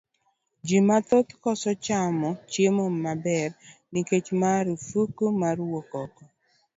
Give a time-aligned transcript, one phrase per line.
[0.67, 3.49] Ji mathoth koso chamo chiemo maber
[3.91, 6.23] nikech marufuk mar wuok oko.